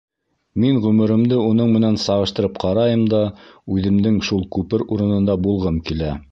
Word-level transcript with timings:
Мин 0.61 0.77
ғүмеремде 0.85 1.37
уның 1.49 1.75
менән 1.75 1.99
сағыштырып 2.05 2.57
ҡарайым 2.65 3.05
да 3.13 3.21
үҙемдең 3.77 4.21
шул 4.31 4.45
күпер 4.57 4.89
урынында 4.97 5.41
булғым 5.49 5.83
килә. 5.91 6.15